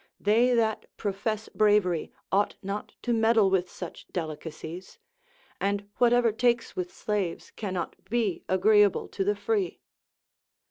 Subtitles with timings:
[0.19, 4.97] They that profess bravery ought not to meddle with such delicacies;
[5.59, 9.79] and whatever takes with slaves can not be agreeable to the free.